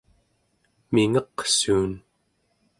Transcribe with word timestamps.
mingeqsuun 0.93 1.91